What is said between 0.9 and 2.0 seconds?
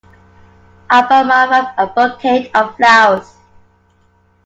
bought my wife a